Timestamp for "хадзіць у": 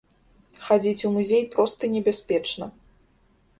0.67-1.11